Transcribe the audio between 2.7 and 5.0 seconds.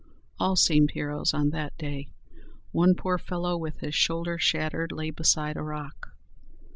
One poor fellow, with his shoulder shattered,